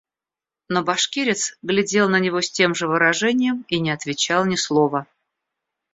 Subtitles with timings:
[0.67, 5.05] Но башкирец глядел на него с тем же выражением и не отвечал ни слова.